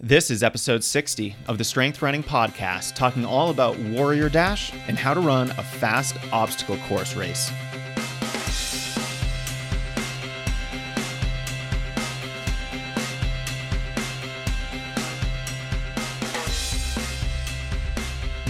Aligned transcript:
This 0.00 0.30
is 0.30 0.44
episode 0.44 0.84
60 0.84 1.34
of 1.48 1.58
the 1.58 1.64
Strength 1.64 2.02
Running 2.02 2.22
Podcast, 2.22 2.94
talking 2.94 3.24
all 3.24 3.50
about 3.50 3.76
Warrior 3.80 4.28
Dash 4.28 4.72
and 4.86 4.96
how 4.96 5.12
to 5.12 5.18
run 5.18 5.50
a 5.50 5.62
fast 5.64 6.14
obstacle 6.30 6.76
course 6.86 7.16
race. 7.16 7.50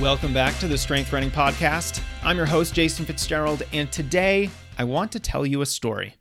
Welcome 0.03 0.35
back 0.35 0.59
to 0.59 0.69
the 0.69 0.77
Strength 0.77 1.15
Running 1.15 1.30
Podcast. 1.30 2.03
I'm 2.23 2.37
your 2.37 2.45
host, 2.45 2.75
Jason 2.75 3.07
Fitzgerald, 3.07 3.62
and 3.73 3.91
today 3.91 4.51
I 4.77 4.85
want 4.85 5.11
to 5.12 5.19
tell 5.19 5.46
you 5.46 5.62
a 5.62 5.67
story. 5.67 6.17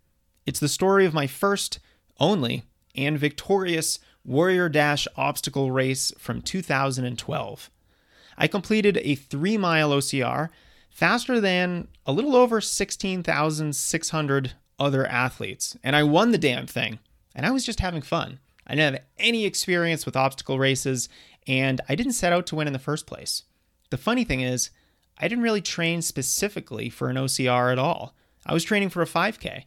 It's 0.45 0.61
the 0.61 0.69
story 0.69 1.05
of 1.05 1.13
my 1.13 1.27
first, 1.27 1.79
only, 2.17 2.63
and 2.95 3.19
victorious 3.19 3.99
Warrior 4.27 4.67
Dash 4.67 5.07
obstacle 5.15 5.71
race 5.71 6.11
from 6.17 6.41
2012. 6.41 7.71
I 8.37 8.47
completed 8.47 8.99
a 9.01 9.15
three 9.15 9.57
mile 9.57 9.91
OCR 9.91 10.49
faster 10.89 11.39
than 11.39 11.87
a 12.05 12.11
little 12.11 12.35
over 12.35 12.59
16,600 12.59 14.53
other 14.77 15.07
athletes, 15.07 15.77
and 15.81 15.95
I 15.95 16.03
won 16.03 16.31
the 16.31 16.37
damn 16.37 16.67
thing. 16.67 16.99
And 17.33 17.45
I 17.45 17.51
was 17.51 17.65
just 17.65 17.79
having 17.79 18.01
fun. 18.01 18.39
I 18.67 18.75
didn't 18.75 18.95
have 18.95 19.03
any 19.17 19.45
experience 19.45 20.05
with 20.05 20.17
obstacle 20.17 20.59
races, 20.59 21.07
and 21.47 21.79
I 21.87 21.95
didn't 21.95 22.13
set 22.13 22.33
out 22.33 22.45
to 22.47 22.55
win 22.55 22.67
in 22.67 22.73
the 22.73 22.79
first 22.79 23.07
place. 23.07 23.43
The 23.91 23.97
funny 23.97 24.25
thing 24.25 24.41
is, 24.41 24.71
I 25.17 25.29
didn't 25.29 25.43
really 25.43 25.61
train 25.61 26.01
specifically 26.01 26.89
for 26.89 27.09
an 27.09 27.15
OCR 27.15 27.71
at 27.71 27.79
all. 27.79 28.13
I 28.45 28.53
was 28.53 28.65
training 28.65 28.89
for 28.89 29.01
a 29.01 29.07
5K, 29.07 29.63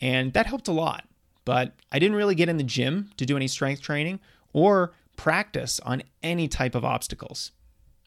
and 0.00 0.32
that 0.32 0.46
helped 0.46 0.66
a 0.66 0.72
lot 0.72 1.04
but 1.50 1.74
I 1.90 1.98
didn't 1.98 2.16
really 2.16 2.36
get 2.36 2.48
in 2.48 2.58
the 2.58 2.62
gym 2.62 3.10
to 3.16 3.26
do 3.26 3.34
any 3.34 3.48
strength 3.48 3.82
training 3.82 4.20
or 4.52 4.92
practice 5.16 5.80
on 5.80 6.04
any 6.22 6.46
type 6.46 6.76
of 6.76 6.84
obstacles. 6.84 7.50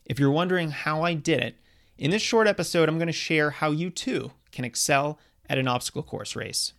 If 0.05 0.17
you're 0.17 0.31
wondering 0.31 0.71
how 0.71 1.01
I 1.01 1.13
did 1.13 1.41
it, 1.41 1.57
in 1.97 2.09
this 2.09 2.21
short 2.21 2.47
episode, 2.47 2.87
I'm 2.87 2.97
going 2.97 3.07
to 3.07 3.11
share 3.11 3.49
how 3.49 3.71
you 3.71 3.89
too 3.89 4.31
can 4.53 4.63
excel 4.63 5.19
at 5.49 5.57
an 5.57 5.67
obstacle 5.67 6.03
course 6.03 6.37
race. 6.37 6.71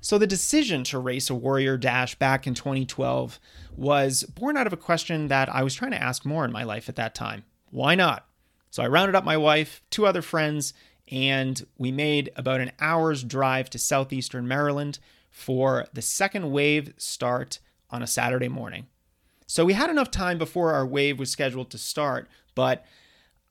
So, 0.00 0.16
the 0.16 0.26
decision 0.26 0.82
to 0.84 0.98
race 0.98 1.28
a 1.28 1.34
Warrior 1.34 1.76
Dash 1.76 2.14
back 2.14 2.46
in 2.46 2.54
2012 2.54 3.38
was 3.76 4.22
born 4.22 4.56
out 4.56 4.66
of 4.66 4.72
a 4.72 4.78
question 4.78 5.28
that 5.28 5.54
I 5.54 5.62
was 5.62 5.74
trying 5.74 5.90
to 5.90 6.02
ask 6.02 6.24
more 6.24 6.46
in 6.46 6.52
my 6.52 6.64
life 6.64 6.88
at 6.88 6.96
that 6.96 7.14
time. 7.14 7.44
Why 7.70 7.94
not? 7.94 8.26
So, 8.70 8.82
I 8.82 8.86
rounded 8.88 9.14
up 9.14 9.24
my 9.24 9.36
wife, 9.36 9.82
two 9.90 10.06
other 10.06 10.22
friends, 10.22 10.72
and 11.12 11.66
we 11.76 11.92
made 11.92 12.30
about 12.34 12.62
an 12.62 12.72
hour's 12.80 13.22
drive 13.22 13.68
to 13.68 13.78
southeastern 13.78 14.48
Maryland 14.48 15.00
for 15.36 15.86
the 15.92 16.00
second 16.00 16.50
wave 16.50 16.94
start 16.96 17.58
on 17.90 18.02
a 18.02 18.06
Saturday 18.06 18.48
morning. 18.48 18.86
So 19.46 19.66
we 19.66 19.74
had 19.74 19.90
enough 19.90 20.10
time 20.10 20.38
before 20.38 20.72
our 20.72 20.86
wave 20.86 21.18
was 21.18 21.30
scheduled 21.30 21.68
to 21.70 21.78
start, 21.78 22.26
but 22.54 22.86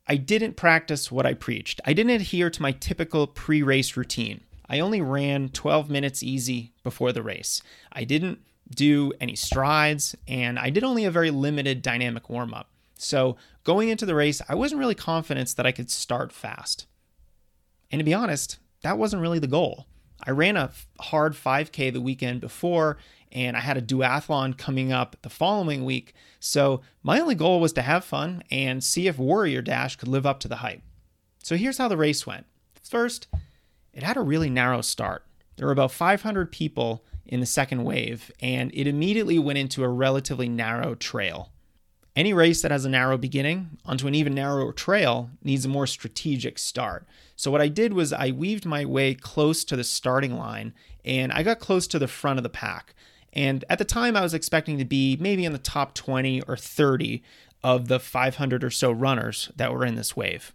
I 0.08 0.16
didn't 0.16 0.56
practice 0.56 1.11
what 1.11 1.28
I 1.28 1.36
preached. 1.36 1.80
I 1.86 1.94
didn't 1.94 2.19
adhere 2.19 2.50
to 2.50 2.61
my 2.61 2.72
typical 2.72 3.28
pre 3.28 3.61
race 3.61 3.95
routine. 3.95 4.41
I 4.67 4.80
only 4.80 5.00
ran 5.00 5.50
12 5.50 5.88
minutes 5.91 6.23
easy 6.23 6.73
before 6.81 7.11
the 7.11 7.22
race. 7.22 7.61
I 7.91 8.03
didn't 8.03 8.39
do 8.75 9.13
any 9.22 9.36
strides, 9.36 10.16
and 10.28 10.58
I 10.58 10.72
did 10.72 10.83
only 10.83 11.06
a 11.06 11.11
very 11.11 11.30
limited 11.30 11.83
dynamic 11.83 12.31
warm 12.31 12.52
up. 12.56 12.72
So 12.97 13.38
going 13.63 13.89
into 13.89 14.08
the 14.08 14.16
race, 14.16 14.41
I 14.50 14.56
wasn't 14.56 14.80
really 14.80 14.95
confident 14.95 15.56
that 15.56 15.67
I 15.67 15.72
could 15.72 15.91
start 15.91 16.31
fast. 16.31 16.88
And 17.91 18.00
to 18.00 18.03
be 18.03 18.16
honest, 18.16 18.58
that 18.81 18.97
wasn't 18.97 19.22
really 19.22 19.39
the 19.39 19.45
goal. 19.45 19.86
I 20.24 20.32
ran 20.32 20.58
a 20.58 20.72
hard 21.00 21.34
5K 21.34 21.92
the 21.92 22.02
weekend 22.02 22.42
before, 22.42 22.98
and 23.32 23.58
I 23.58 23.60
had 23.60 23.78
a 23.78 23.82
duathlon 23.82 24.58
coming 24.58 24.92
up 24.92 25.16
the 25.22 25.30
following 25.30 25.84
week. 25.86 26.14
So 26.40 26.82
my 27.04 27.20
only 27.20 27.36
goal 27.36 27.60
was 27.60 27.74
to 27.74 27.82
have 27.82 28.06
fun 28.06 28.44
and 28.50 28.84
see 28.84 29.08
if 29.08 29.18
Warrior 29.18 29.62
Dash 29.62 29.96
could 29.96 30.08
live 30.08 30.26
up 30.26 30.40
to 30.42 30.48
the 30.48 30.58
hype. 30.58 30.82
So 31.44 31.58
here's 31.58 31.78
how 31.78 31.88
the 31.88 31.98
race 31.98 32.26
went. 32.26 32.46
First, 32.82 33.28
it 33.94 34.04
had 34.04 34.18
a 34.18 34.22
really 34.22 34.50
narrow 34.50 34.81
start. 34.81 35.25
There 35.58 35.68
were 35.68 35.74
about 35.74 35.92
500 35.92 36.52
people 36.52 37.06
in 37.25 37.40
the 37.40 37.46
second 37.46 37.84
wave, 37.84 38.31
and 38.40 38.72
it 38.74 38.88
immediately 38.88 39.40
went 39.40 39.58
into 39.58 39.84
a 39.84 39.90
relatively 39.90 40.48
narrow 40.48 40.96
trail. 40.96 41.52
Any 42.16 42.34
race 42.34 42.62
that 42.62 42.72
has 42.72 42.86
a 42.86 42.90
narrow 42.90 43.18
beginning 43.18 43.78
onto 43.86 44.08
an 44.08 44.16
even 44.16 44.34
narrower 44.34 44.72
trail 44.72 45.30
needs 45.44 45.66
a 45.66 45.70
more 45.70 45.86
strategic 45.86 46.58
start. 46.58 47.06
So, 47.36 47.52
what 47.52 47.62
I 47.62 47.68
did 47.68 47.92
was 47.92 48.14
I 48.14 48.31
weaved 48.31 48.66
my 48.66 48.86
way 48.86 49.16
close 49.16 49.66
to 49.66 49.76
the 49.76 49.84
starting 49.84 50.38
line 50.38 50.74
and 51.04 51.34
I 51.34 51.44
got 51.44 51.59
close 51.59 51.88
to 51.88 52.00
the 52.00 52.08
front 52.08 52.40
of 52.40 52.44
the 52.44 52.50
pack. 52.50 52.96
And 53.34 53.66
at 53.70 53.80
the 53.80 53.86
time, 53.86 54.16
I 54.16 54.22
was 54.22 54.34
expecting 54.34 54.78
to 54.78 54.86
be 54.86 55.18
maybe 55.20 55.44
in 55.44 55.52
the 55.52 55.59
top 55.59 55.94
20 55.94 56.42
or 56.44 56.56
30 56.56 57.22
of 57.62 57.90
the 57.90 58.00
500 58.00 58.64
or 58.64 58.70
so 58.70 58.92
runners 58.92 59.52
that 59.58 59.74
were 59.74 59.86
in 59.86 59.96
this 59.96 60.16
wave. 60.16 60.54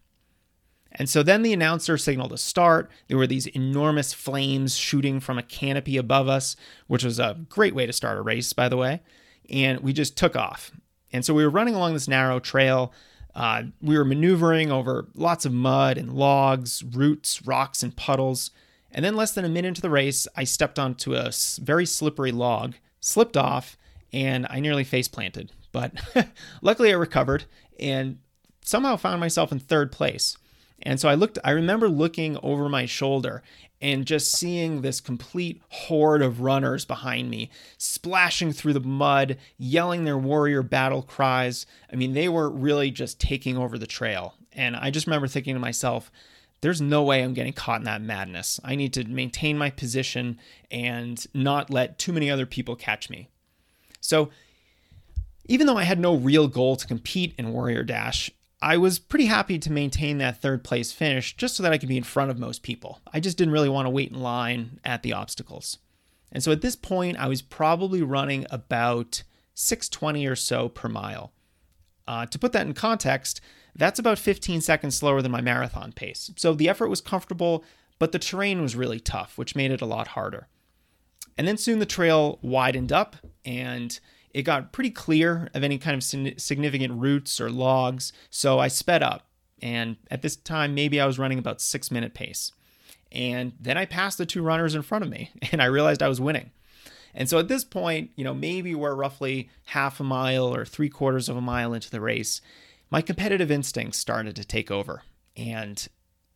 And 0.92 1.08
so 1.08 1.22
then 1.22 1.42
the 1.42 1.52
announcer 1.52 1.98
signaled 1.98 2.32
a 2.32 2.38
start. 2.38 2.90
There 3.08 3.18
were 3.18 3.26
these 3.26 3.46
enormous 3.48 4.14
flames 4.14 4.76
shooting 4.76 5.20
from 5.20 5.38
a 5.38 5.42
canopy 5.42 5.98
above 5.98 6.26
us, 6.26 6.56
which 6.86 7.04
was 7.04 7.18
a 7.18 7.38
great 7.48 7.74
way 7.74 7.84
to 7.84 7.92
start 7.92 8.18
a 8.18 8.22
race, 8.22 8.52
by 8.54 8.68
the 8.68 8.78
way. 8.78 9.02
And 9.50 9.80
we 9.80 9.92
just 9.92 10.16
took 10.16 10.34
off. 10.34 10.72
And 11.12 11.24
so 11.24 11.34
we 11.34 11.44
were 11.44 11.50
running 11.50 11.74
along 11.74 11.94
this 11.94 12.08
narrow 12.08 12.38
trail. 12.38 12.92
Uh, 13.34 13.64
we 13.80 13.96
were 13.96 14.04
maneuvering 14.04 14.70
over 14.70 15.06
lots 15.14 15.44
of 15.44 15.52
mud 15.52 15.96
and 15.98 16.12
logs, 16.12 16.82
roots, 16.82 17.46
rocks, 17.46 17.82
and 17.82 17.94
puddles. 17.96 18.50
And 18.92 19.04
then, 19.04 19.14
less 19.14 19.32
than 19.32 19.44
a 19.44 19.48
minute 19.48 19.68
into 19.68 19.80
the 19.80 19.90
race, 19.90 20.26
I 20.36 20.44
stepped 20.44 20.78
onto 20.78 21.14
a 21.14 21.30
very 21.60 21.86
slippery 21.86 22.32
log, 22.32 22.74
slipped 22.98 23.36
off, 23.36 23.76
and 24.12 24.46
I 24.50 24.58
nearly 24.58 24.82
face 24.82 25.06
planted. 25.06 25.52
But 25.70 25.92
luckily, 26.62 26.90
I 26.90 26.96
recovered 26.96 27.44
and 27.78 28.18
somehow 28.64 28.96
found 28.96 29.20
myself 29.20 29.52
in 29.52 29.60
third 29.60 29.92
place. 29.92 30.36
And 30.82 30.98
so 30.98 31.08
I 31.08 31.14
looked, 31.14 31.38
I 31.44 31.50
remember 31.50 31.88
looking 31.88 32.38
over 32.42 32.68
my 32.68 32.86
shoulder 32.86 33.42
and 33.80 34.06
just 34.06 34.32
seeing 34.32 34.82
this 34.82 35.00
complete 35.00 35.62
horde 35.68 36.22
of 36.22 36.40
runners 36.40 36.84
behind 36.84 37.30
me, 37.30 37.50
splashing 37.78 38.52
through 38.52 38.74
the 38.74 38.80
mud, 38.80 39.38
yelling 39.56 40.04
their 40.04 40.18
warrior 40.18 40.62
battle 40.62 41.02
cries. 41.02 41.66
I 41.92 41.96
mean, 41.96 42.12
they 42.12 42.28
were 42.28 42.50
really 42.50 42.90
just 42.90 43.20
taking 43.20 43.56
over 43.56 43.78
the 43.78 43.86
trail. 43.86 44.34
And 44.52 44.76
I 44.76 44.90
just 44.90 45.06
remember 45.06 45.28
thinking 45.28 45.54
to 45.54 45.60
myself, 45.60 46.10
there's 46.60 46.80
no 46.80 47.02
way 47.02 47.22
I'm 47.22 47.32
getting 47.32 47.54
caught 47.54 47.80
in 47.80 47.84
that 47.84 48.02
madness. 48.02 48.60
I 48.62 48.74
need 48.74 48.92
to 48.94 49.04
maintain 49.04 49.56
my 49.56 49.70
position 49.70 50.38
and 50.70 51.24
not 51.32 51.70
let 51.70 51.98
too 51.98 52.12
many 52.12 52.30
other 52.30 52.46
people 52.46 52.76
catch 52.76 53.08
me. 53.08 53.28
So, 54.00 54.30
even 55.46 55.66
though 55.66 55.78
I 55.78 55.84
had 55.84 55.98
no 55.98 56.14
real 56.14 56.48
goal 56.48 56.76
to 56.76 56.86
compete 56.86 57.34
in 57.36 57.52
Warrior 57.52 57.82
Dash, 57.82 58.30
I 58.62 58.76
was 58.76 58.98
pretty 58.98 59.26
happy 59.26 59.58
to 59.58 59.72
maintain 59.72 60.18
that 60.18 60.40
third 60.40 60.62
place 60.64 60.92
finish 60.92 61.36
just 61.36 61.56
so 61.56 61.62
that 61.62 61.72
I 61.72 61.78
could 61.78 61.88
be 61.88 61.96
in 61.96 62.02
front 62.02 62.30
of 62.30 62.38
most 62.38 62.62
people. 62.62 63.00
I 63.12 63.20
just 63.20 63.38
didn't 63.38 63.54
really 63.54 63.70
want 63.70 63.86
to 63.86 63.90
wait 63.90 64.10
in 64.10 64.20
line 64.20 64.80
at 64.84 65.02
the 65.02 65.14
obstacles. 65.14 65.78
And 66.30 66.42
so 66.42 66.52
at 66.52 66.60
this 66.60 66.76
point, 66.76 67.18
I 67.18 67.26
was 67.26 67.42
probably 67.42 68.02
running 68.02 68.46
about 68.50 69.22
620 69.54 70.26
or 70.26 70.36
so 70.36 70.68
per 70.68 70.88
mile. 70.88 71.32
Uh, 72.06 72.26
to 72.26 72.38
put 72.38 72.52
that 72.52 72.66
in 72.66 72.74
context, 72.74 73.40
that's 73.74 73.98
about 73.98 74.18
15 74.18 74.60
seconds 74.60 74.96
slower 74.96 75.22
than 75.22 75.32
my 75.32 75.40
marathon 75.40 75.92
pace. 75.92 76.30
So 76.36 76.52
the 76.52 76.68
effort 76.68 76.88
was 76.88 77.00
comfortable, 77.00 77.64
but 77.98 78.12
the 78.12 78.18
terrain 78.18 78.60
was 78.60 78.76
really 78.76 79.00
tough, 79.00 79.38
which 79.38 79.56
made 79.56 79.70
it 79.70 79.80
a 79.80 79.86
lot 79.86 80.08
harder. 80.08 80.48
And 81.38 81.48
then 81.48 81.56
soon 81.56 81.78
the 81.78 81.86
trail 81.86 82.38
widened 82.42 82.92
up 82.92 83.16
and 83.44 83.98
it 84.32 84.42
got 84.42 84.72
pretty 84.72 84.90
clear 84.90 85.48
of 85.54 85.64
any 85.64 85.78
kind 85.78 85.96
of 85.96 86.02
significant 86.40 86.94
roots 86.94 87.40
or 87.40 87.50
logs, 87.50 88.12
so 88.30 88.58
I 88.58 88.68
sped 88.68 89.02
up. 89.02 89.26
And 89.62 89.96
at 90.10 90.22
this 90.22 90.36
time, 90.36 90.74
maybe 90.74 91.00
I 91.00 91.06
was 91.06 91.18
running 91.18 91.38
about 91.38 91.60
six 91.60 91.90
minute 91.90 92.14
pace. 92.14 92.52
And 93.12 93.52
then 93.60 93.76
I 93.76 93.86
passed 93.86 94.18
the 94.18 94.26
two 94.26 94.42
runners 94.42 94.74
in 94.74 94.82
front 94.82 95.04
of 95.04 95.10
me 95.10 95.30
and 95.52 95.60
I 95.60 95.66
realized 95.66 96.02
I 96.02 96.08
was 96.08 96.20
winning. 96.20 96.50
And 97.12 97.28
so 97.28 97.38
at 97.38 97.48
this 97.48 97.64
point, 97.64 98.10
you 98.14 98.22
know, 98.22 98.34
maybe 98.34 98.74
we're 98.74 98.94
roughly 98.94 99.50
half 99.66 99.98
a 99.98 100.04
mile 100.04 100.54
or 100.54 100.64
three 100.64 100.88
quarters 100.88 101.28
of 101.28 101.36
a 101.36 101.40
mile 101.40 101.74
into 101.74 101.90
the 101.90 102.00
race. 102.00 102.40
My 102.88 103.02
competitive 103.02 103.50
instincts 103.50 103.98
started 103.98 104.36
to 104.36 104.44
take 104.44 104.70
over. 104.70 105.02
And 105.36 105.86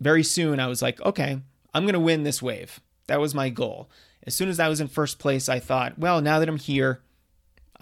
very 0.00 0.24
soon 0.24 0.58
I 0.58 0.66
was 0.66 0.82
like, 0.82 1.00
okay, 1.02 1.40
I'm 1.72 1.84
going 1.84 1.94
to 1.94 2.00
win 2.00 2.24
this 2.24 2.42
wave. 2.42 2.80
That 3.06 3.20
was 3.20 3.34
my 3.34 3.50
goal. 3.50 3.88
As 4.26 4.34
soon 4.34 4.48
as 4.48 4.58
I 4.58 4.68
was 4.68 4.80
in 4.80 4.88
first 4.88 5.18
place, 5.18 5.48
I 5.48 5.60
thought, 5.60 5.98
well, 5.98 6.20
now 6.20 6.40
that 6.40 6.48
I'm 6.48 6.56
here, 6.56 7.02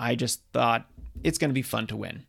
I 0.02 0.16
just 0.16 0.43
thought 0.52 0.90
it's 1.22 1.38
going 1.38 1.50
to 1.50 1.54
be 1.54 1.62
fun 1.62 1.87
to 1.87 1.96
win. 1.96 2.25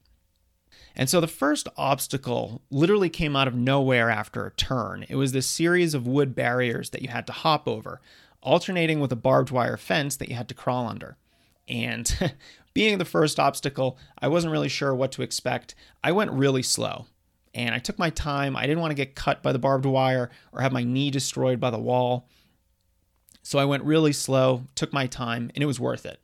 And 0.96 1.10
so 1.10 1.20
the 1.20 1.28
first 1.28 1.68
obstacle 1.75 2.62
literally 2.70 3.10
came 3.10 3.36
out 3.36 3.48
of 3.48 3.56
nowhere 3.56 4.12
after 4.12 4.46
a 4.46 4.52
turn. 4.52 5.08
It 5.10 5.16
was 5.16 5.31
this 5.31 5.48
series 5.48 5.96
of 5.96 6.06
wood 6.06 6.36
barriers 6.36 6.92
that 6.92 7.02
you 7.02 7.08
had 7.08 7.25
to 7.28 7.34
hop 7.34 7.68
over, 7.68 8.00
alternating 8.42 9.00
with 9.00 9.12
a 9.12 9.16
barbed 9.16 9.50
wire 9.50 9.75
fence 9.75 10.16
that 10.18 10.30
you 10.30 10.36
had 10.36 10.48
to 10.50 10.54
crawl 10.54 10.88
under. 10.88 11.18
And 11.68 12.36
being 12.75 13.00
the 13.00 13.06
first 13.06 13.40
obstacle, 13.40 13.98
I 14.20 14.28
wasn't 14.28 14.52
really 14.52 14.70
sure 14.70 14.94
what 14.94 15.12
to 15.14 15.24
expect. 15.24 15.74
I 16.04 16.12
went 16.12 16.31
really 16.31 16.62
slow 16.62 17.08
and 17.56 17.74
I 17.74 17.80
took 17.80 17.98
my 17.98 18.12
time. 18.12 18.56
I 18.56 18.68
didn't 18.68 18.81
want 18.81 18.92
to 18.92 18.96
get 18.96 19.16
cut 19.16 19.42
by 19.42 19.52
the 19.52 19.58
barbed 19.58 19.88
wire 19.88 20.30
or 20.52 20.62
have 20.62 20.72
my 20.72 20.84
knee 20.84 21.10
destroyed 21.10 21.60
by 21.60 21.72
the 21.72 21.80
wall. 21.80 22.30
So 23.42 23.58
I 23.58 23.66
went 23.66 23.84
really 23.84 24.14
slow, 24.14 24.66
took 24.75 24.94
my 24.94 25.08
time, 25.08 25.50
and 25.56 25.64
it 25.64 25.68
was 25.68 25.80
worth 25.80 26.06
it. 26.06 26.20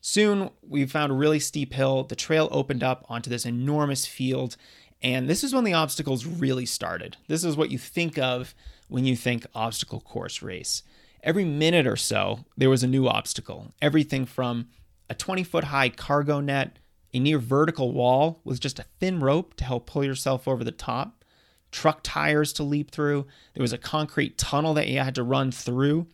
Soon, 0.00 0.50
we 0.62 0.86
found 0.86 1.12
a 1.12 1.16
really 1.16 1.40
steep 1.40 1.72
hill. 1.72 2.04
The 2.04 2.16
trail 2.16 2.48
opened 2.50 2.82
up 2.82 3.04
onto 3.08 3.30
this 3.30 3.44
enormous 3.44 4.06
field, 4.06 4.56
and 5.02 5.28
this 5.28 5.42
is 5.42 5.54
when 5.54 5.64
the 5.64 5.74
obstacles 5.74 6.24
really 6.24 6.66
started. 6.66 7.16
This 7.26 7.44
is 7.44 7.56
what 7.56 7.70
you 7.70 7.78
think 7.78 8.18
of 8.18 8.54
when 8.88 9.04
you 9.04 9.16
think 9.16 9.46
obstacle 9.54 10.00
course 10.00 10.40
race. 10.42 10.82
Every 11.22 11.44
minute 11.44 11.86
or 11.86 11.96
so, 11.96 12.44
there 12.56 12.70
was 12.70 12.82
a 12.82 12.88
new 12.88 13.08
obstacle. 13.08 13.74
Everything 13.82 14.24
from 14.24 14.68
a 15.10 15.14
20 15.14 15.42
foot 15.42 15.64
high 15.64 15.88
cargo 15.88 16.40
net, 16.40 16.78
a 17.12 17.18
near 17.18 17.38
vertical 17.38 17.92
wall 17.92 18.40
with 18.44 18.60
just 18.60 18.78
a 18.78 18.86
thin 19.00 19.18
rope 19.18 19.54
to 19.54 19.64
help 19.64 19.86
pull 19.86 20.04
yourself 20.04 20.46
over 20.46 20.62
the 20.62 20.70
top, 20.70 21.24
truck 21.72 22.00
tires 22.02 22.52
to 22.54 22.62
leap 22.62 22.90
through. 22.90 23.26
There 23.54 23.62
was 23.62 23.72
a 23.72 23.78
concrete 23.78 24.38
tunnel 24.38 24.74
that 24.74 24.88
you 24.88 25.00
had 25.00 25.14
to 25.16 25.22
run 25.22 25.50
through, 25.50 26.06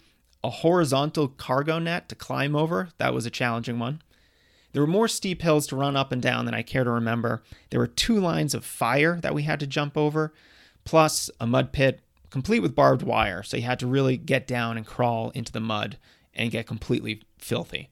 a 0.45 0.51
horizontal 0.51 1.27
cargo 1.27 1.79
net 1.79 2.07
to 2.11 2.15
climb 2.15 2.55
over. 2.55 2.91
That 2.99 3.15
was 3.15 3.25
a 3.25 3.31
challenging 3.31 3.79
one. 3.79 4.03
There 4.73 4.83
were 4.83 4.87
more 4.87 5.09
steep 5.09 5.41
hills 5.41 5.67
to 5.69 5.77
run 5.77 5.97
up 5.97 6.13
and 6.13 6.21
down 6.21 6.45
than 6.45 6.55
I 6.55 6.61
care 6.61 6.85
to 6.85 6.91
remember. 6.91 7.43
There 7.71 7.81
were 7.81 7.87
two 7.87 8.21
lines 8.21 8.53
of 8.53 8.65
fire 8.65 9.19
that 9.23 9.35
we 9.35 9.45
had 9.45 9.59
to 9.61 9.67
jump 9.67 9.97
over, 9.97 10.35
plus 10.85 11.31
a 11.41 11.47
mud 11.47 11.73
pit 11.73 12.01
complete 12.29 12.61
with 12.61 12.75
barbed 12.75 13.03
wire. 13.03 13.43
So 13.43 13.57
you 13.57 13.63
had 13.63 13.79
to 13.79 13.87
really 13.87 14.19
get 14.19 14.47
down 14.47 14.77
and 14.77 14.85
crawl 14.85 15.31
into 15.31 15.51
the 15.51 15.61
mud 15.61 15.97
and 16.35 16.51
get 16.51 16.67
completely 16.67 17.23
filthy. 17.39 17.89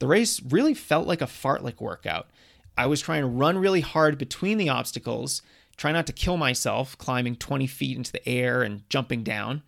The 0.00 0.08
race 0.08 0.42
really 0.42 0.74
felt 0.74 1.06
like 1.06 1.22
a 1.22 1.26
fartlek 1.26 1.80
workout. 1.80 2.30
I 2.76 2.86
was 2.86 3.00
trying 3.00 3.22
to 3.22 3.28
run 3.28 3.58
really 3.58 3.82
hard 3.82 4.18
between 4.18 4.58
the 4.58 4.70
obstacles, 4.70 5.40
try 5.76 5.92
not 5.92 6.06
to 6.08 6.12
kill 6.12 6.36
myself 6.36 6.98
climbing 6.98 7.36
20 7.36 7.68
feet 7.68 7.96
into 7.96 8.10
the 8.10 8.28
air 8.28 8.62
and 8.62 8.88
jumping 8.90 9.22
down. 9.22 9.62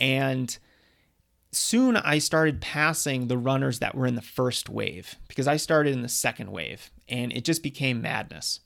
And 0.00 0.56
soon 1.52 1.96
I 1.96 2.18
started 2.18 2.60
passing 2.60 3.28
the 3.28 3.38
runners 3.38 3.78
that 3.78 3.94
were 3.94 4.06
in 4.06 4.14
the 4.14 4.22
first 4.22 4.68
wave 4.68 5.16
because 5.28 5.48
I 5.48 5.56
started 5.56 5.94
in 5.94 6.02
the 6.02 6.08
second 6.08 6.50
wave 6.50 6.90
and 7.08 7.32
it 7.32 7.44
just 7.44 7.62
became 7.62 8.02
madness. 8.02 8.60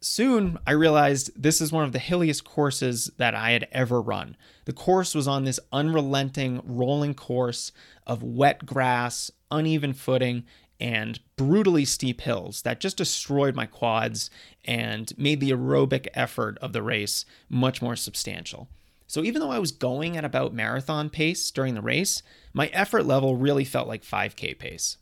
Soon, 0.00 0.58
I 0.64 0.72
realized 0.72 1.32
this 1.34 1.60
is 1.60 1.72
one 1.72 1.82
of 1.82 1.90
the 1.90 1.98
hilliest 1.98 2.44
courses 2.44 3.10
that 3.16 3.34
I 3.34 3.50
had 3.50 3.66
ever 3.72 4.00
run. 4.00 4.36
The 4.64 4.72
course 4.72 5.12
was 5.12 5.26
on 5.26 5.42
this 5.42 5.58
unrelenting, 5.72 6.60
rolling 6.64 7.14
course 7.14 7.72
of 8.06 8.22
wet 8.22 8.64
grass, 8.64 9.32
uneven 9.50 9.94
footing, 9.94 10.44
and 10.78 11.18
brutally 11.36 11.84
steep 11.84 12.20
hills 12.20 12.62
that 12.62 12.78
just 12.78 12.96
destroyed 12.96 13.56
my 13.56 13.66
quads 13.66 14.30
and 14.64 15.12
made 15.18 15.40
the 15.40 15.50
aerobic 15.50 16.06
effort 16.14 16.58
of 16.58 16.72
the 16.72 16.82
race 16.82 17.24
much 17.48 17.82
more 17.82 17.96
substantial. 17.96 18.68
So, 19.08 19.24
even 19.24 19.40
though 19.40 19.50
I 19.50 19.58
was 19.58 19.72
going 19.72 20.16
at 20.16 20.24
about 20.24 20.54
marathon 20.54 21.10
pace 21.10 21.50
during 21.50 21.74
the 21.74 21.80
race, 21.80 22.22
my 22.52 22.66
effort 22.68 23.04
level 23.06 23.36
really 23.36 23.64
felt 23.64 23.88
like 23.88 24.02
5K 24.04 24.58
pace. 24.58 24.98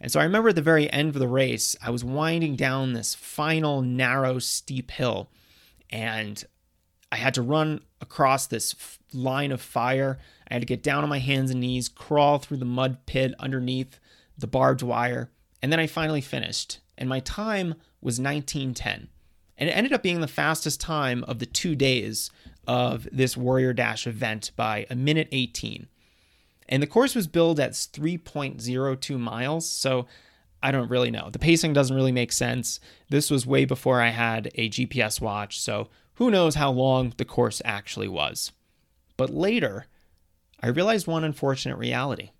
And 0.00 0.12
so 0.12 0.20
I 0.20 0.24
remember 0.24 0.50
at 0.50 0.56
the 0.56 0.60
very 0.60 0.92
end 0.92 1.10
of 1.10 1.20
the 1.20 1.28
race, 1.28 1.76
I 1.80 1.90
was 1.90 2.04
winding 2.04 2.56
down 2.56 2.92
this 2.92 3.14
final 3.14 3.80
narrow, 3.80 4.38
steep 4.38 4.90
hill, 4.90 5.30
and 5.88 6.44
I 7.10 7.16
had 7.16 7.32
to 7.34 7.42
run 7.42 7.80
across 8.00 8.46
this 8.46 8.74
line 9.12 9.52
of 9.52 9.62
fire. 9.62 10.18
I 10.50 10.54
had 10.54 10.62
to 10.62 10.66
get 10.66 10.82
down 10.82 11.04
on 11.04 11.08
my 11.08 11.20
hands 11.20 11.52
and 11.52 11.60
knees, 11.60 11.88
crawl 11.88 12.38
through 12.38 12.56
the 12.56 12.64
mud 12.64 13.06
pit 13.06 13.34
underneath 13.38 14.00
the 14.36 14.48
barbed 14.48 14.82
wire, 14.82 15.30
and 15.62 15.72
then 15.72 15.80
I 15.80 15.86
finally 15.86 16.20
finished. 16.20 16.80
And 16.98 17.08
my 17.08 17.20
time 17.20 17.76
was 18.00 18.20
1910. 18.20 19.08
And 19.56 19.68
it 19.68 19.72
ended 19.72 19.92
up 19.92 20.02
being 20.02 20.20
the 20.20 20.28
fastest 20.28 20.80
time 20.80 21.24
of 21.24 21.38
the 21.38 21.46
two 21.46 21.76
days 21.76 22.30
of 22.66 23.08
this 23.12 23.36
Warrior 23.36 23.72
Dash 23.72 24.06
event 24.06 24.50
by 24.56 24.86
a 24.90 24.94
minute 24.94 25.28
18. 25.32 25.88
And 26.68 26.82
the 26.82 26.86
course 26.86 27.14
was 27.14 27.26
billed 27.26 27.60
at 27.60 27.72
3.02 27.72 29.18
miles, 29.18 29.68
so 29.68 30.06
I 30.62 30.70
don't 30.70 30.90
really 30.90 31.10
know. 31.10 31.28
The 31.30 31.38
pacing 31.38 31.74
doesn't 31.74 31.94
really 31.94 32.12
make 32.12 32.32
sense. 32.32 32.80
This 33.10 33.30
was 33.30 33.46
way 33.46 33.64
before 33.64 34.00
I 34.00 34.08
had 34.08 34.50
a 34.54 34.70
GPS 34.70 35.20
watch, 35.20 35.60
so 35.60 35.88
who 36.14 36.30
knows 36.30 36.54
how 36.54 36.70
long 36.70 37.12
the 37.16 37.24
course 37.24 37.60
actually 37.64 38.08
was. 38.08 38.52
But 39.16 39.30
later, 39.30 39.86
I 40.60 40.68
realized 40.68 41.06
one 41.06 41.24
unfortunate 41.24 41.76
reality. 41.76 42.30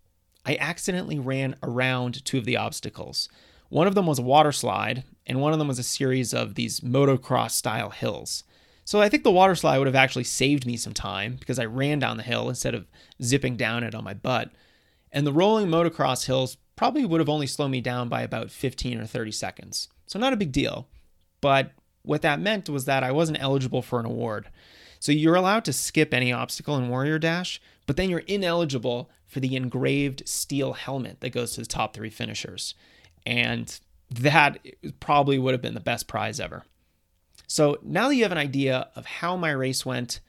I 0.47 0.57
accidentally 0.57 1.19
ran 1.19 1.57
around 1.63 2.25
two 2.25 2.39
of 2.39 2.45
the 2.45 2.57
obstacles. 2.57 3.29
One 3.69 3.87
of 3.87 3.95
them 3.95 4.07
was 4.07 4.19
a 4.19 4.23
water 4.23 4.53
slide, 4.53 5.05
and 5.27 5.41
one 5.41 5.53
of 5.53 5.59
them 5.59 5.69
was 5.69 5.79
a 5.79 5.83
series 5.83 6.33
of 6.33 6.55
these 6.55 6.81
motocross 6.81 7.53
style 7.53 7.91
hills. 7.91 8.45
So 8.85 9.01
I 9.01 9.09
think 9.09 9.25
the 9.25 9.31
water 9.31 9.55
slide 9.55 9.79
would 9.79 9.87
have 9.87 9.95
actually 9.95 10.25
saved 10.25 10.67
me 10.67 10.77
some 10.77 10.93
time 10.93 11.37
because 11.41 11.59
I 11.59 11.65
ran 11.65 11.99
down 11.99 12.19
the 12.19 12.23
hill 12.23 12.49
instead 12.49 12.75
of 12.75 12.87
zipping 13.23 13.57
down 13.57 13.83
it 13.83 13.95
on 13.95 14.05
my 14.05 14.15
butt. 14.15 14.51
And 15.11 15.27
the 15.27 15.33
rolling 15.33 15.69
motocross 15.69 16.27
hills 16.27 16.59
probably 16.77 17.05
would 17.07 17.21
have 17.21 17.29
only 17.29 17.47
slowed 17.47 17.71
me 17.71 17.81
down 17.81 18.09
by 18.09 18.23
about 18.23 18.51
15 18.51 19.01
or 19.01 19.07
30 19.07 19.33
seconds. 19.33 19.89
So 20.07 20.19
not 20.19 20.33
a 20.33 20.37
big 20.37 20.53
deal. 20.53 20.89
But 21.41 21.73
what 22.03 22.23
that 22.23 22.41
meant 22.41 22.69
was 22.69 22.85
that 22.85 23.03
I 23.03 23.11
wasn't 23.11 23.41
eligible 23.41 23.81
for 23.81 24.01
an 24.01 24.07
award. 24.07 24.51
So 25.01 25.13
you're 25.13 25.35
allowed 25.35 25.65
to 25.67 25.73
skip 25.73 26.13
any 26.13 26.33
obstacle 26.33 26.77
in 26.77 26.89
Warrior 26.89 27.19
Dash, 27.19 27.61
but 27.87 27.97
then 27.97 28.11
you're 28.11 28.21
ineligible 28.21 29.11
for 29.27 29.41
the 29.41 29.57
engraved 29.57 30.29
steel 30.29 30.75
helmet 30.75 31.21
that 31.21 31.31
goes 31.31 31.53
to 31.53 31.61
the 31.61 31.67
top 31.67 31.95
three 31.95 32.11
finishers. 32.11 32.75
And 33.25 33.79
that 34.11 34.59
probably 35.01 35.39
would 35.39 35.53
have 35.53 35.63
been 35.63 35.75
the 35.75 35.81
best 35.81 36.07
prize 36.07 36.39
ever. 36.41 36.65
So 37.47 37.79
now 37.83 38.09
that 38.09 38.17
you 38.17 38.23
have 38.23 38.33
an 38.33 38.39
idea 38.39 38.89
of 38.95 39.07
how 39.07 39.37
my 39.37 39.51
race 39.51 39.85
went, 39.85 40.21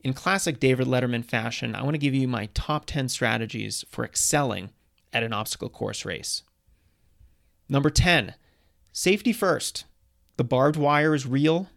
in 0.00 0.12
classic 0.12 0.58
David 0.58 0.86
Letterman 0.86 1.24
fashion, 1.24 1.74
I 1.74 1.82
want 1.82 1.94
to 1.94 1.98
give 1.98 2.14
you 2.14 2.26
my 2.26 2.48
top 2.54 2.86
10 2.86 3.08
strategies 3.08 3.84
for 3.88 4.04
excelling 4.04 4.70
at 5.12 5.22
an 5.22 5.32
obstacle 5.32 5.68
course 5.68 6.04
race. 6.04 6.42
Number 7.68 7.90
10, 7.90 8.34
safety 8.92 9.32
first. 9.32 9.84
The 10.36 10.44
barbed 10.44 10.76
wire 10.76 11.14
is 11.14 11.26
real. 11.26 11.68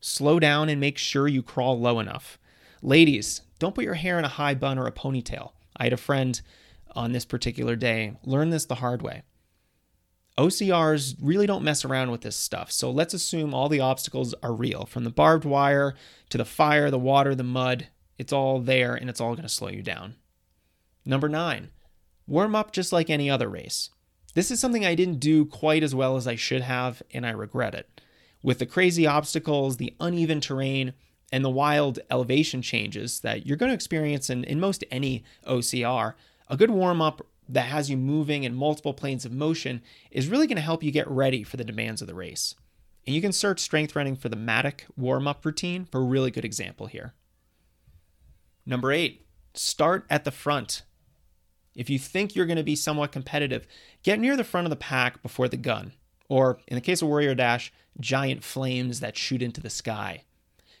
Slow 0.00 0.38
down 0.38 0.68
and 0.68 0.80
make 0.80 0.98
sure 0.98 1.26
you 1.28 1.42
crawl 1.42 1.78
low 1.78 1.98
enough. 1.98 2.38
Ladies, 2.82 3.42
don't 3.58 3.74
put 3.74 3.84
your 3.84 3.94
hair 3.94 4.18
in 4.18 4.24
a 4.24 4.28
high 4.28 4.54
bun 4.54 4.78
or 4.78 4.86
a 4.86 4.92
ponytail. 4.92 5.52
I 5.76 5.84
had 5.84 5.92
a 5.92 5.98
friend 5.98 6.40
on 6.94 7.12
this 7.12 7.24
particular 7.24 7.76
day 7.76 8.16
learn 8.24 8.50
this 8.50 8.66
the 8.66 8.76
hard 8.76 9.02
way. 9.02 9.22
OCRs 10.38 11.16
really 11.20 11.46
don't 11.46 11.64
mess 11.64 11.84
around 11.84 12.10
with 12.10 12.22
this 12.22 12.36
stuff. 12.36 12.72
So 12.72 12.90
let's 12.90 13.14
assume 13.14 13.52
all 13.52 13.68
the 13.68 13.80
obstacles 13.80 14.34
are 14.42 14.54
real 14.54 14.86
from 14.86 15.04
the 15.04 15.10
barbed 15.10 15.44
wire 15.44 15.94
to 16.30 16.38
the 16.38 16.44
fire, 16.44 16.90
the 16.90 16.98
water, 16.98 17.34
the 17.34 17.42
mud. 17.42 17.88
It's 18.18 18.32
all 18.32 18.60
there 18.60 18.94
and 18.94 19.10
it's 19.10 19.20
all 19.20 19.34
going 19.34 19.42
to 19.42 19.48
slow 19.48 19.68
you 19.68 19.82
down. 19.82 20.16
Number 21.04 21.28
nine, 21.28 21.70
warm 22.26 22.54
up 22.54 22.72
just 22.72 22.92
like 22.92 23.10
any 23.10 23.28
other 23.28 23.48
race. 23.48 23.90
This 24.34 24.50
is 24.50 24.60
something 24.60 24.86
I 24.86 24.94
didn't 24.94 25.20
do 25.20 25.44
quite 25.44 25.82
as 25.82 25.94
well 25.94 26.16
as 26.16 26.26
I 26.26 26.36
should 26.36 26.62
have, 26.62 27.02
and 27.12 27.26
I 27.26 27.30
regret 27.30 27.74
it. 27.74 28.00
With 28.42 28.58
the 28.58 28.66
crazy 28.66 29.06
obstacles, 29.06 29.76
the 29.76 29.94
uneven 30.00 30.40
terrain, 30.40 30.94
and 31.30 31.44
the 31.44 31.50
wild 31.50 31.98
elevation 32.10 32.62
changes 32.62 33.20
that 33.20 33.46
you're 33.46 33.56
going 33.56 33.70
to 33.70 33.74
experience 33.74 34.30
in, 34.30 34.44
in 34.44 34.60
most 34.60 34.84
any 34.90 35.24
OCR, 35.46 36.14
a 36.48 36.56
good 36.56 36.70
warm 36.70 37.00
up 37.00 37.26
that 37.48 37.66
has 37.66 37.90
you 37.90 37.96
moving 37.96 38.44
in 38.44 38.54
multiple 38.54 38.94
planes 38.94 39.24
of 39.24 39.32
motion 39.32 39.82
is 40.10 40.28
really 40.28 40.46
going 40.46 40.56
to 40.56 40.62
help 40.62 40.82
you 40.82 40.90
get 40.90 41.10
ready 41.10 41.42
for 41.42 41.56
the 41.56 41.64
demands 41.64 42.00
of 42.00 42.08
the 42.08 42.14
race. 42.14 42.54
And 43.06 43.14
you 43.14 43.20
can 43.20 43.32
search 43.32 43.60
strength 43.60 43.96
running 43.96 44.16
for 44.16 44.28
the 44.28 44.36
Matic 44.36 44.82
warm 44.96 45.26
up 45.26 45.44
routine 45.44 45.84
for 45.84 46.00
a 46.00 46.04
really 46.04 46.30
good 46.30 46.44
example 46.44 46.86
here. 46.86 47.14
Number 48.64 48.92
eight, 48.92 49.26
start 49.54 50.06
at 50.08 50.24
the 50.24 50.30
front. 50.30 50.82
If 51.74 51.90
you 51.90 51.98
think 51.98 52.36
you're 52.36 52.46
going 52.46 52.58
to 52.58 52.62
be 52.62 52.76
somewhat 52.76 53.12
competitive, 53.12 53.66
get 54.02 54.20
near 54.20 54.36
the 54.36 54.44
front 54.44 54.66
of 54.66 54.70
the 54.70 54.76
pack 54.76 55.22
before 55.22 55.48
the 55.48 55.56
gun, 55.56 55.92
or 56.28 56.58
in 56.68 56.76
the 56.76 56.80
case 56.80 57.02
of 57.02 57.08
Warrior 57.08 57.34
Dash, 57.34 57.72
giant 57.98 58.44
flames 58.44 59.00
that 59.00 59.16
shoot 59.16 59.42
into 59.42 59.60
the 59.60 59.70
sky. 59.70 60.22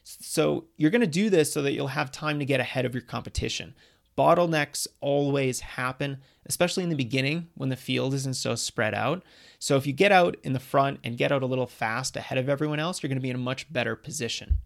So 0.04 0.66
you're 0.76 0.90
going 0.90 1.00
to 1.00 1.06
do 1.06 1.30
this 1.30 1.52
so 1.52 1.62
that 1.62 1.72
you'll 1.72 1.88
have 1.88 2.10
time 2.10 2.38
to 2.38 2.44
get 2.44 2.60
ahead 2.60 2.84
of 2.84 2.94
your 2.94 3.02
competition. 3.02 3.74
Bottlenecks 4.16 4.86
always 5.00 5.60
happen, 5.60 6.18
especially 6.46 6.82
in 6.82 6.90
the 6.90 6.96
beginning 6.96 7.48
when 7.54 7.70
the 7.70 7.76
field 7.76 8.12
isn't 8.14 8.34
so 8.34 8.54
spread 8.54 8.94
out. 8.94 9.22
So 9.58 9.76
if 9.76 9.86
you 9.86 9.92
get 9.92 10.12
out 10.12 10.36
in 10.42 10.52
the 10.52 10.60
front 10.60 11.00
and 11.02 11.16
get 11.16 11.32
out 11.32 11.42
a 11.42 11.46
little 11.46 11.66
fast 11.66 12.16
ahead 12.16 12.38
of 12.38 12.48
everyone 12.48 12.80
else, 12.80 13.02
you're 13.02 13.08
going 13.08 13.18
to 13.18 13.22
be 13.22 13.30
in 13.30 13.36
a 13.36 13.38
much 13.38 13.72
better 13.72 13.96
position. 13.96 14.58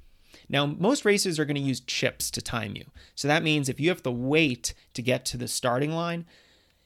Now, 0.48 0.66
most 0.66 1.04
races 1.04 1.38
are 1.38 1.44
going 1.44 1.56
to 1.56 1.60
use 1.60 1.80
chips 1.80 2.30
to 2.32 2.42
time 2.42 2.76
you. 2.76 2.84
So 3.14 3.28
that 3.28 3.42
means 3.42 3.68
if 3.68 3.80
you 3.80 3.88
have 3.88 4.02
to 4.04 4.10
wait 4.10 4.74
to 4.94 5.02
get 5.02 5.24
to 5.26 5.36
the 5.36 5.48
starting 5.48 5.92
line, 5.92 6.26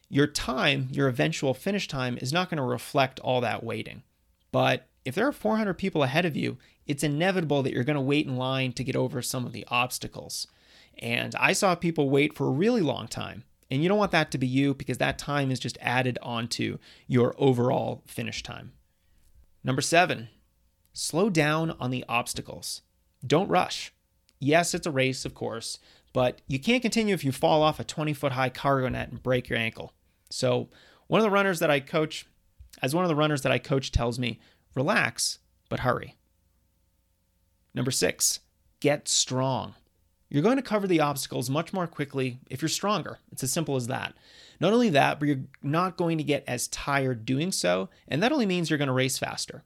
your 0.08 0.26
time, 0.26 0.88
your 0.90 1.08
eventual 1.08 1.54
finish 1.54 1.86
time, 1.86 2.18
is 2.20 2.32
not 2.32 2.50
going 2.50 2.56
to 2.56 2.62
reflect 2.62 3.20
all 3.20 3.40
that 3.40 3.62
waiting. 3.62 4.02
But 4.50 4.86
if 5.04 5.14
there 5.14 5.26
are 5.26 5.32
400 5.32 5.74
people 5.74 6.02
ahead 6.02 6.24
of 6.24 6.36
you, 6.36 6.58
it's 6.86 7.04
inevitable 7.04 7.62
that 7.62 7.72
you're 7.72 7.84
going 7.84 7.94
to 7.94 8.00
wait 8.00 8.26
in 8.26 8.36
line 8.36 8.72
to 8.72 8.84
get 8.84 8.96
over 8.96 9.22
some 9.22 9.46
of 9.46 9.52
the 9.52 9.64
obstacles. 9.68 10.46
And 10.98 11.34
I 11.36 11.52
saw 11.52 11.74
people 11.74 12.10
wait 12.10 12.34
for 12.36 12.46
a 12.46 12.52
really 12.52 12.82
long 12.82 13.08
time. 13.08 13.44
And 13.70 13.82
you 13.82 13.88
don't 13.88 13.98
want 13.98 14.10
that 14.10 14.30
to 14.32 14.38
be 14.38 14.46
you 14.46 14.74
because 14.74 14.98
that 14.98 15.18
time 15.18 15.50
is 15.50 15.60
just 15.60 15.78
added 15.80 16.18
onto 16.22 16.78
your 17.06 17.34
overall 17.38 18.02
finish 18.06 18.42
time. 18.42 18.72
Number 19.62 19.80
seven, 19.80 20.28
slow 20.92 21.30
down 21.30 21.72
on 21.78 21.90
the 21.90 22.04
obstacles. 22.08 22.82
Don't 23.24 23.48
rush. 23.48 23.92
Yes, 24.40 24.74
it's 24.74 24.86
a 24.86 24.90
race, 24.90 25.24
of 25.24 25.34
course, 25.34 25.78
but 26.12 26.40
you 26.48 26.58
can't 26.58 26.82
continue 26.82 27.14
if 27.14 27.24
you 27.24 27.30
fall 27.30 27.62
off 27.62 27.78
a 27.78 27.84
20 27.84 28.12
foot 28.12 28.32
high 28.32 28.48
cargo 28.48 28.88
net 28.88 29.10
and 29.10 29.22
break 29.22 29.48
your 29.48 29.58
ankle. 29.58 29.92
So, 30.30 30.68
One 31.06 31.20
of 31.20 31.24
the 31.24 31.30
runners 31.30 31.58
that 31.58 31.70
I 31.70 31.80
coach, 31.80 32.24
as 32.82 32.94
one 32.94 33.04
of 33.04 33.08
the 33.08 33.16
runners 33.16 33.42
that 33.42 33.52
I 33.52 33.58
coach 33.58 33.90
tells 33.90 34.18
me, 34.18 34.38
relax, 34.74 35.40
but 35.68 35.80
hurry. 35.80 36.16
Number 37.74 37.90
six, 37.90 38.40
get 38.78 39.08
strong. 39.08 39.74
You're 40.30 40.42
going 40.44 40.56
to 40.56 40.62
cover 40.62 40.86
the 40.86 41.00
obstacles 41.00 41.50
much 41.50 41.72
more 41.72 41.88
quickly 41.88 42.38
if 42.48 42.62
you're 42.62 42.68
stronger. 42.68 43.18
It's 43.32 43.42
as 43.42 43.52
simple 43.52 43.74
as 43.76 43.88
that. 43.88 44.14
Not 44.60 44.72
only 44.72 44.90
that, 44.90 45.18
but 45.18 45.26
you're 45.26 45.40
not 45.62 45.96
going 45.96 46.18
to 46.18 46.24
get 46.24 46.44
as 46.46 46.68
tired 46.68 47.26
doing 47.26 47.50
so, 47.50 47.88
and 48.06 48.22
that 48.22 48.30
only 48.30 48.46
means 48.46 48.70
you're 48.70 48.78
going 48.78 48.86
to 48.86 48.92
race 48.92 49.18
faster. 49.18 49.64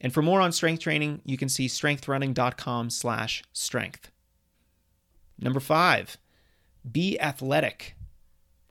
And 0.00 0.14
for 0.14 0.22
more 0.22 0.40
on 0.40 0.52
strength 0.52 0.82
training, 0.82 1.20
you 1.26 1.36
can 1.36 1.50
see 1.50 1.66
strengthrunning.com/strength. 1.66 4.10
Number 5.38 5.60
5, 5.60 6.16
be 6.90 7.20
athletic. 7.20 7.94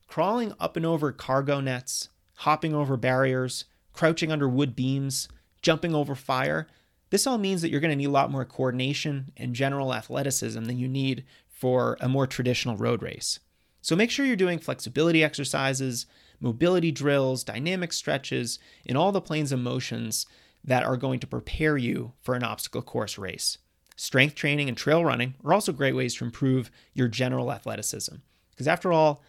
Crawling 0.07 0.53
up 0.59 0.75
and 0.75 0.85
over 0.85 1.11
cargo 1.11 1.59
nets, 1.59 2.09
hopping 2.37 2.73
over 2.73 2.97
barriers, 2.97 3.65
crouching 3.93 4.31
under 4.31 4.49
wood 4.49 4.75
beams, 4.75 5.29
jumping 5.61 5.93
over 5.93 6.15
fire, 6.15 6.67
this 7.09 7.25
all 7.25 7.37
means 7.37 7.61
that 7.61 7.69
you're 7.69 7.79
going 7.79 7.91
to 7.91 7.95
need 7.95 8.05
a 8.05 8.11
lot 8.11 8.31
more 8.31 8.45
coordination 8.45 9.31
and 9.37 9.55
general 9.55 9.93
athleticism 9.93 10.63
than 10.63 10.77
you 10.77 10.87
need 10.87 11.25
for 11.49 11.97
a 11.99 12.09
more 12.09 12.27
traditional 12.27 12.77
road 12.77 13.01
race. 13.01 13.39
So 13.81 13.95
make 13.95 14.11
sure 14.11 14.25
you're 14.25 14.35
doing 14.35 14.59
flexibility 14.59 15.23
exercises, 15.23 16.05
mobility 16.39 16.91
drills, 16.91 17.43
dynamic 17.43 17.93
stretches, 17.93 18.59
and 18.85 18.97
all 18.97 19.11
the 19.11 19.21
planes 19.21 19.51
of 19.51 19.59
motions 19.59 20.25
that 20.63 20.83
are 20.83 20.97
going 20.97 21.19
to 21.19 21.27
prepare 21.27 21.77
you 21.77 22.13
for 22.21 22.35
an 22.35 22.43
obstacle 22.43 22.81
course 22.81 23.17
race. 23.17 23.57
Strength 23.95 24.35
training 24.35 24.69
and 24.69 24.77
trail 24.77 25.03
running 25.03 25.35
are 25.43 25.53
also 25.53 25.71
great 25.71 25.95
ways 25.95 26.15
to 26.15 26.25
improve 26.25 26.71
your 26.93 27.07
general 27.07 27.51
athleticism. 27.51 28.15
Because 28.51 28.67
after 28.67 28.91
all, 28.91 29.21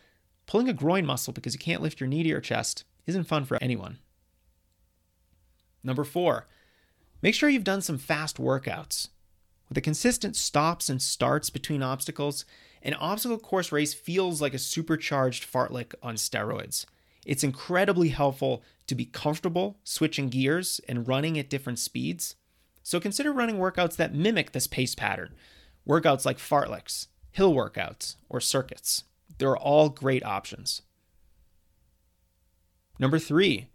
pulling 0.46 0.68
a 0.68 0.72
groin 0.72 1.06
muscle 1.06 1.32
because 1.32 1.54
you 1.54 1.58
can't 1.58 1.82
lift 1.82 2.00
your 2.00 2.08
knee 2.08 2.22
to 2.22 2.28
your 2.28 2.40
chest 2.40 2.84
isn't 3.06 3.24
fun 3.24 3.44
for 3.44 3.58
anyone. 3.60 3.98
Number 5.82 6.04
four, 6.04 6.46
Make 7.22 7.34
sure 7.34 7.48
you've 7.48 7.64
done 7.64 7.82
some 7.82 7.98
fast 7.98 8.38
workouts. 8.38 9.08
With 9.68 9.74
the 9.76 9.80
consistent 9.80 10.36
stops 10.36 10.88
and 10.88 11.00
starts 11.00 11.50
between 11.50 11.82
obstacles, 11.82 12.44
an 12.82 12.94
obstacle 12.94 13.38
course 13.38 13.70
race 13.70 13.94
feels 13.94 14.40
like 14.40 14.54
a 14.54 14.58
supercharged 14.58 15.50
fartlek 15.50 15.94
on 16.02 16.16
steroids. 16.16 16.86
It's 17.26 17.44
incredibly 17.44 18.08
helpful 18.08 18.62
to 18.86 18.94
be 18.94 19.04
comfortable 19.04 19.78
switching 19.84 20.28
gears 20.30 20.80
and 20.88 21.06
running 21.06 21.38
at 21.38 21.50
different 21.50 21.78
speeds. 21.78 22.36
So 22.82 22.98
consider 22.98 23.32
running 23.32 23.58
workouts 23.58 23.96
that 23.96 24.14
mimic 24.14 24.52
this 24.52 24.66
pace 24.66 24.94
pattern. 24.94 25.34
Workouts 25.86 26.24
like 26.24 26.38
fartleks, 26.38 27.08
hill 27.30 27.54
workouts, 27.54 28.16
or 28.28 28.40
circuits. 28.40 29.04
They're 29.38 29.56
all 29.56 29.90
great 29.90 30.24
options. 30.24 30.82
Number 32.98 33.18
three, 33.18 33.68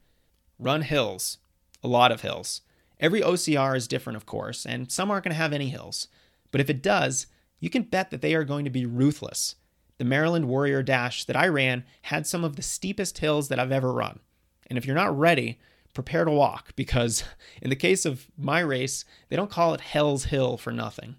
run 0.60 0.82
hills. 0.82 1.38
A 1.84 1.88
lot 1.88 2.12
of 2.12 2.22
hills. 2.22 2.62
Every 3.00 3.22
OCR 3.22 3.76
is 3.76 3.88
different, 3.88 4.18
of 4.18 4.26
course, 4.26 4.66
and 4.66 4.92
some 4.92 5.12
aren't 5.12 5.26
going 5.26 5.34
to 5.34 5.38
have 5.38 5.54
any 5.54 5.70
hills. 5.70 6.08
But 6.52 6.62
if 6.62 6.70
it 6.70 6.82
does, 6.82 7.28
you 7.60 7.70
can 7.70 7.84
bet 7.84 8.12
that 8.12 8.22
they 8.22 8.36
are 8.36 8.44
going 8.44 8.66
to 8.66 8.72
be 8.72 8.86
ruthless. 8.86 9.56
The 9.98 10.06
Maryland 10.06 10.48
Warrior 10.48 10.84
Dash 10.84 11.26
that 11.26 11.36
I 11.36 11.48
ran 11.48 11.84
had 12.04 12.28
some 12.28 12.44
of 12.44 12.56
the 12.56 12.62
steepest 12.62 13.18
hills 13.18 13.48
that 13.48 13.60
I've 13.60 13.72
ever 13.72 13.92
run. 13.92 14.20
And 14.68 14.78
if 14.78 14.86
you're 14.86 14.96
not 14.96 15.18
ready, 15.18 15.60
prepare 15.94 16.26
to 16.26 16.32
walk 16.32 16.76
because 16.76 17.24
in 17.62 17.70
the 17.70 17.76
case 17.76 18.06
of 18.06 18.28
my 18.38 18.60
race, 18.60 19.06
they 19.30 19.36
don't 19.36 19.52
call 19.52 19.74
it 19.74 19.82
Hell's 19.82 20.26
Hill 20.26 20.58
for 20.58 20.72
nothing. 20.72 21.16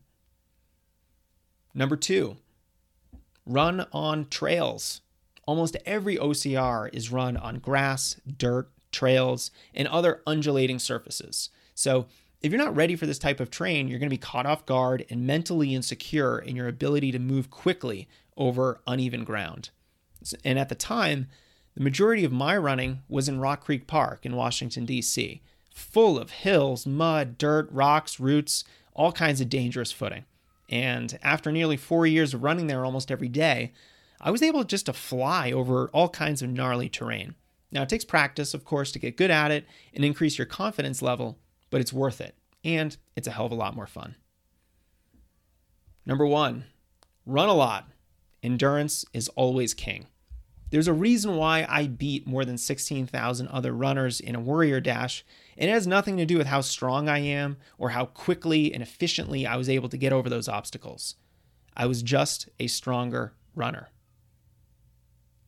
Number 1.75 1.97
two, 1.97 2.39
run 3.45 3.87
on 3.93 4.27
trails. 4.29 5.03
Almost 5.47 5.77
every 5.85 6.17
OCR 6.17 6.89
is 6.93 7.13
run 7.13 7.37
on 7.37 7.59
grass, 7.59 8.21
dirt, 8.27 8.71
trails, 8.91 9.51
and 9.75 9.87
other 9.89 10.23
undulating 10.27 10.79
surfaces. 10.79 11.51
So, 11.77 12.07
if 12.43 12.51
you're 12.53 12.63
not 12.63 12.75
ready 12.75 12.97
for 12.97 13.07
this 13.07 13.19
type 13.19 13.39
of 13.39 13.51
train, 13.51 13.87
you're 13.87 13.99
going 13.99 14.09
to 14.09 14.15
be 14.15 14.19
caught 14.19 14.47
off 14.47 14.67
guard 14.67 15.07
and 15.11 15.27
mentally 15.27 15.75
insecure 15.75 16.39
in 16.39 16.57
your 16.57 16.69
ability 16.69 17.13
to 17.13 17.19
move 17.19 17.51
quickly 17.51 18.09
over 18.37 18.81
uneven 18.87 19.25
ground. 19.25 19.71
And 20.45 20.59
at 20.59 20.69
the 20.69 20.75
time, 20.75 21.29
the 21.75 21.83
majority 21.83 22.25
of 22.25 22.33
my 22.33 22.57
running 22.57 23.03
was 23.09 23.29
in 23.29 23.41
Rock 23.41 23.65
Creek 23.65 23.87
Park 23.87 24.25
in 24.25 24.37
Washington, 24.37 24.85
D.C., 24.85 25.43
full 25.71 26.19
of 26.19 26.31
hills, 26.31 26.87
mud, 26.87 27.37
dirt, 27.37 27.69
rocks, 27.71 28.19
roots, 28.19 28.65
all 28.95 29.13
kinds 29.13 29.41
of 29.41 29.49
dangerous 29.49 29.93
footing. 29.93 30.25
And 30.71 31.19
after 31.23 31.53
nearly 31.53 31.77
four 31.77 32.07
years 32.07 32.33
of 32.33 32.43
running 32.43 32.67
there 32.67 32.85
almost 32.85 33.11
every 33.11 33.29
day, 33.29 33.73
I 34.21 34.31
was 34.31 34.43
able 34.43 34.65
just 34.65 34.87
to 34.87 34.93
fly 34.93 35.53
over 35.53 35.89
all 35.89 36.09
kinds 36.09 36.43
of 36.43 36.49
gnarly 36.49 36.89
terrain. 36.89 37.35
Now, 37.71 37.83
it 37.83 37.89
takes 37.89 38.05
practice, 38.05 38.55
of 38.55 38.65
course, 38.65 38.93
to 38.93 38.99
get 38.99 39.17
good 39.17 39.31
at 39.31 39.51
it 39.51 39.67
and 39.95 40.05
increase 40.05 40.39
your 40.39 40.47
confidence 40.47 41.03
level, 41.03 41.39
but 41.71 41.81
it's 41.81 41.93
worth 41.93 42.21
it. 42.21 42.35
And 42.65 42.97
it's 43.15 43.29
a 43.29 43.33
hell 43.33 43.47
of 43.47 43.53
a 43.53 43.57
lot 43.57 43.77
more 43.77 43.87
fun. 43.87 44.17
Number 46.05 46.27
one, 46.27 46.65
run 47.25 47.49
a 47.49 47.55
lot. 47.55 47.89
Endurance 48.43 49.05
is 49.13 49.29
always 49.31 49.75
king. 49.75 50.07
There's 50.71 50.89
a 50.89 50.93
reason 50.93 51.37
why 51.37 51.65
I 51.69 51.87
beat 51.87 52.27
more 52.27 52.45
than 52.45 52.59
16,000 52.59 53.49
other 53.49 53.73
runners 53.73 54.21
in 54.21 54.35
a 54.35 54.41
Warrior 54.41 54.81
Dash, 54.81 55.25
and 55.57 55.71
it 55.71 55.73
has 55.73 55.87
nothing 55.87 56.17
to 56.17 56.27
do 56.27 56.39
with 56.39 56.49
how 56.49 56.61
strong 56.61 57.09
I 57.09 57.19
am 57.19 57.57
or 57.79 57.91
how 57.91 58.07
quickly 58.07 58.75
and 58.75 58.83
efficiently 58.83 59.47
I 59.47 59.57
was 59.57 59.69
able 59.69 59.89
to 59.89 59.97
get 59.97 60.13
over 60.13 60.29
those 60.29 60.49
obstacles. 60.49 61.15
I 61.77 61.87
was 61.87 62.03
just 62.03 62.49
a 62.59 62.67
stronger 62.67 63.35
runner. 63.55 63.91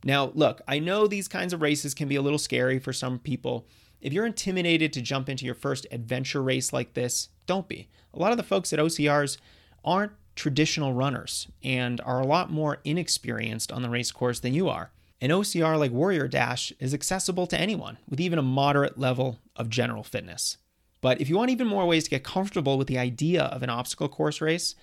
Now, 0.04 0.30
look, 0.34 0.60
I 0.68 0.78
know 0.78 1.06
these 1.06 1.26
kinds 1.26 1.52
of 1.52 1.62
races 1.62 1.94
can 1.94 2.06
be 2.06 2.16
a 2.16 2.22
little 2.22 2.38
scary 2.38 2.78
for 2.78 2.92
some 2.92 3.18
people. 3.18 3.66
If 4.00 4.12
you're 4.12 4.26
intimidated 4.26 4.92
to 4.92 5.02
jump 5.02 5.28
into 5.28 5.44
your 5.44 5.54
first 5.54 5.86
adventure 5.90 6.42
race 6.42 6.72
like 6.72 6.94
this, 6.94 7.28
don't 7.46 7.68
be. 7.68 7.88
A 8.14 8.18
lot 8.18 8.30
of 8.30 8.36
the 8.36 8.42
folks 8.42 8.72
at 8.72 8.78
OCRs 8.78 9.38
aren't 9.84 10.12
traditional 10.36 10.92
runners 10.92 11.48
and 11.64 12.00
are 12.02 12.20
a 12.20 12.26
lot 12.26 12.50
more 12.50 12.78
inexperienced 12.84 13.72
on 13.72 13.82
the 13.82 13.90
race 13.90 14.12
course 14.12 14.38
than 14.40 14.54
you 14.54 14.68
are. 14.68 14.92
An 15.20 15.30
OCR 15.30 15.76
like 15.76 15.90
Warrior 15.90 16.28
Dash 16.28 16.72
is 16.78 16.94
accessible 16.94 17.48
to 17.48 17.60
anyone 17.60 17.98
with 18.08 18.20
even 18.20 18.38
a 18.38 18.42
moderate 18.42 18.98
level 18.98 19.40
of 19.56 19.68
general 19.68 20.04
fitness. 20.04 20.58
But 21.00 21.20
if 21.20 21.28
you 21.28 21.36
want 21.36 21.50
even 21.50 21.66
more 21.66 21.86
ways 21.86 22.04
to 22.04 22.10
get 22.10 22.22
comfortable 22.22 22.78
with 22.78 22.86
the 22.86 22.98
idea 22.98 23.44
of 23.44 23.64
an 23.64 23.70
obstacle 23.70 24.08
course 24.08 24.40
race, 24.40 24.76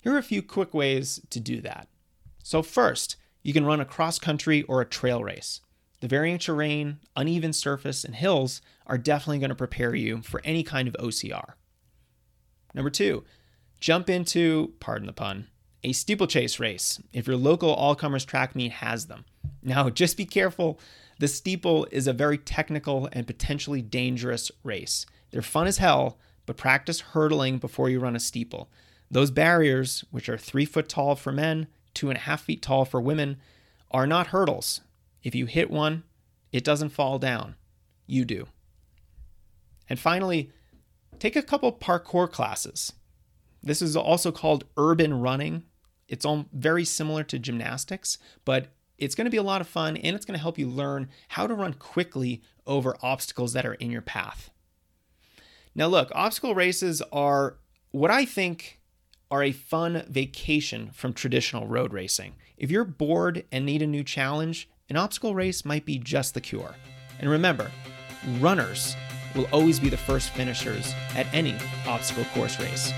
here 0.00 0.14
are 0.14 0.18
a 0.18 0.22
few 0.22 0.42
quick 0.42 0.72
ways 0.72 1.20
to 1.30 1.40
do 1.40 1.60
that. 1.60 1.88
So, 2.42 2.62
first, 2.62 3.16
you 3.42 3.52
can 3.52 3.64
run 3.64 3.80
a 3.80 3.86
cross 3.86 4.18
country 4.18 4.62
or 4.62 4.80
a 4.80 4.86
trail 4.86 5.22
race. 5.22 5.60
The 6.04 6.08
varying 6.08 6.36
terrain, 6.36 6.98
uneven 7.16 7.54
surface, 7.54 8.04
and 8.04 8.14
hills 8.14 8.60
are 8.86 8.98
definitely 8.98 9.38
going 9.38 9.48
to 9.48 9.54
prepare 9.54 9.94
you 9.94 10.20
for 10.20 10.42
any 10.44 10.62
kind 10.62 10.86
of 10.86 10.94
OCR. 11.00 11.54
Number 12.74 12.90
two, 12.90 13.24
jump 13.80 14.10
into, 14.10 14.74
pardon 14.80 15.06
the 15.06 15.14
pun, 15.14 15.46
a 15.82 15.94
steeplechase 15.94 16.60
race 16.60 17.00
if 17.14 17.26
your 17.26 17.38
local 17.38 17.70
all 17.72 17.94
comers 17.94 18.26
track 18.26 18.54
meet 18.54 18.72
has 18.72 19.06
them. 19.06 19.24
Now, 19.62 19.88
just 20.04 20.18
be 20.18 20.26
careful. 20.26 20.78
The 21.20 21.26
steeple 21.26 21.88
is 21.90 22.06
a 22.06 22.12
very 22.12 22.36
technical 22.36 23.08
and 23.12 23.26
potentially 23.26 23.80
dangerous 23.80 24.52
race. 24.62 25.06
They're 25.30 25.40
fun 25.40 25.66
as 25.66 25.78
hell, 25.78 26.18
but 26.44 26.58
practice 26.58 27.00
hurdling 27.00 27.56
before 27.56 27.88
you 27.88 27.98
run 27.98 28.14
a 28.14 28.20
steeple. 28.20 28.68
Those 29.10 29.30
barriers, 29.30 30.04
which 30.10 30.28
are 30.28 30.36
three 30.36 30.66
foot 30.66 30.90
tall 30.90 31.16
for 31.16 31.32
men, 31.32 31.66
two 31.94 32.10
and 32.10 32.18
a 32.18 32.20
half 32.20 32.42
feet 32.42 32.60
tall 32.60 32.84
for 32.84 33.00
women, 33.00 33.38
are 33.90 34.06
not 34.06 34.26
hurdles. 34.26 34.82
If 35.24 35.34
you 35.34 35.46
hit 35.46 35.70
one, 35.70 36.04
it 36.52 36.62
doesn't 36.62 36.90
fall 36.90 37.18
down. 37.18 37.56
You 38.06 38.24
do. 38.24 38.46
And 39.88 39.98
finally, 39.98 40.52
take 41.18 41.34
a 41.34 41.42
couple 41.42 41.72
parkour 41.72 42.30
classes. 42.30 42.92
This 43.62 43.82
is 43.82 43.96
also 43.96 44.30
called 44.30 44.64
urban 44.76 45.20
running. 45.20 45.64
It's 46.06 46.24
all 46.24 46.46
very 46.52 46.84
similar 46.84 47.24
to 47.24 47.38
gymnastics, 47.38 48.18
but 48.44 48.68
it's 48.98 49.14
going 49.14 49.24
to 49.24 49.30
be 49.30 49.38
a 49.38 49.42
lot 49.42 49.60
of 49.60 49.66
fun 49.66 49.96
and 49.96 50.14
it's 50.14 50.26
going 50.26 50.36
to 50.36 50.42
help 50.42 50.58
you 50.58 50.68
learn 50.68 51.08
how 51.28 51.46
to 51.46 51.54
run 51.54 51.74
quickly 51.74 52.42
over 52.66 52.96
obstacles 53.02 53.54
that 53.54 53.66
are 53.66 53.74
in 53.74 53.90
your 53.90 54.02
path. 54.02 54.50
Now, 55.74 55.86
look, 55.86 56.12
obstacle 56.14 56.54
races 56.54 57.02
are 57.12 57.56
what 57.90 58.10
I 58.10 58.24
think 58.26 58.80
are 59.30 59.42
a 59.42 59.52
fun 59.52 60.04
vacation 60.08 60.90
from 60.92 61.12
traditional 61.12 61.66
road 61.66 61.92
racing. 61.92 62.34
If 62.56 62.70
you're 62.70 62.84
bored 62.84 63.44
and 63.50 63.66
need 63.66 63.82
a 63.82 63.86
new 63.86 64.04
challenge, 64.04 64.68
an 64.90 64.96
obstacle 64.96 65.34
race 65.34 65.64
might 65.64 65.86
be 65.86 65.98
just 65.98 66.34
the 66.34 66.40
cure. 66.40 66.74
And 67.18 67.30
remember, 67.30 67.70
runners 68.38 68.96
will 69.34 69.48
always 69.50 69.80
be 69.80 69.88
the 69.88 69.96
first 69.96 70.30
finishers 70.30 70.92
at 71.16 71.26
any 71.32 71.56
obstacle 71.86 72.24
course 72.34 72.60
race. 72.60 72.92